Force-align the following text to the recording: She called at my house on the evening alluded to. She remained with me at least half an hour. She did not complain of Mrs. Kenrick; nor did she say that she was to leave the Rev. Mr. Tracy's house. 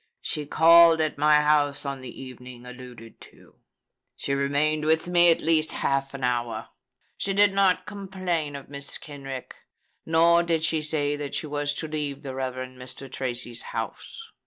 She 0.23 0.47
called 0.47 0.99
at 0.99 1.19
my 1.19 1.41
house 1.41 1.85
on 1.85 2.01
the 2.01 2.09
evening 2.23 2.65
alluded 2.65 3.21
to. 3.29 3.57
She 4.15 4.33
remained 4.33 4.83
with 4.83 5.07
me 5.07 5.29
at 5.29 5.41
least 5.41 5.73
half 5.73 6.15
an 6.15 6.23
hour. 6.23 6.69
She 7.17 7.35
did 7.35 7.53
not 7.53 7.85
complain 7.85 8.55
of 8.55 8.65
Mrs. 8.65 8.99
Kenrick; 8.99 9.57
nor 10.03 10.41
did 10.41 10.63
she 10.63 10.81
say 10.81 11.15
that 11.17 11.35
she 11.35 11.45
was 11.45 11.75
to 11.75 11.87
leave 11.87 12.23
the 12.23 12.33
Rev. 12.33 12.55
Mr. 12.73 13.11
Tracy's 13.11 13.61
house. 13.77 14.27